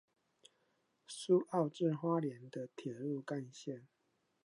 [1.07, 3.83] 蘇澳至花蓮的鐵路幹線